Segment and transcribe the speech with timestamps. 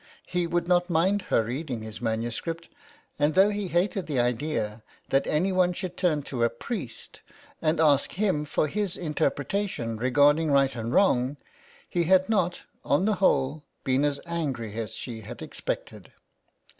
[0.25, 2.69] He would not mind her reading his manu script,
[3.19, 7.21] and though he hated the idea that anyone should turn to a priest
[7.61, 11.37] and ask him for his interpre tation regarding right and wrong,
[11.87, 16.11] he had not, on the whole, been as angry as she had expected.